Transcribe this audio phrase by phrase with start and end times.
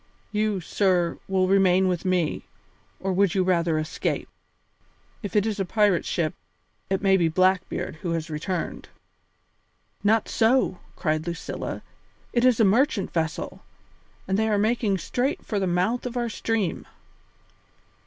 [0.31, 2.47] You, sir, will remain with me,
[2.99, 4.27] or would you rather escape?
[5.21, 6.33] If it is a pirate ship,
[6.89, 8.89] it may be Blackbeard who has returned."
[10.03, 11.83] "Not so," cried Lucilla,
[12.33, 13.61] "it is a merchant vessel,
[14.27, 16.87] and they are making straight for the mouth of our stream."